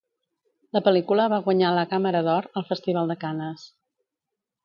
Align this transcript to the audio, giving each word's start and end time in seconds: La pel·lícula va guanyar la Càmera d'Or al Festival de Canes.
La 0.77 0.81
pel·lícula 0.87 1.27
va 1.33 1.39
guanyar 1.49 1.73
la 1.79 1.83
Càmera 1.91 2.23
d'Or 2.29 2.49
al 2.61 2.67
Festival 2.71 3.13
de 3.13 3.19
Canes. 3.27 3.67